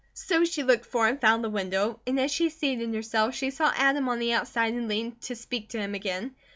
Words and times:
So 0.15 0.43
she 0.45 0.63
looked 0.63 0.87
for 0.87 1.05
and 1.07 1.21
found 1.21 1.43
the 1.43 1.49
window 1.51 1.99
and 2.07 2.19
as 2.19 2.31
she 2.31 2.49
seated 2.49 2.91
herself 2.95 3.35
she 3.35 3.51
saw 3.51 3.71
Adam 3.75 4.09
on 4.09 4.17
the 4.17 4.33
outside 4.33 4.73
and 4.73 4.87
leaned 4.87 5.21
to 5.21 5.35
speak 5.35 5.69
to 5.69 5.79
him 5.79 5.93
again. 5.93 6.33